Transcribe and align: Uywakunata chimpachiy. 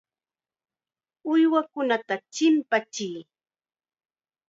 Uywakunata 1.31 2.15
chimpachiy. 2.33 3.19